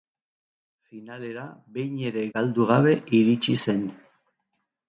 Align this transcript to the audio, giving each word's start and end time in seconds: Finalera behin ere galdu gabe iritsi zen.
Finalera 0.93 1.43
behin 1.75 2.01
ere 2.13 2.25
galdu 2.39 2.67
gabe 2.73 2.97
iritsi 3.19 3.59
zen. 3.67 3.85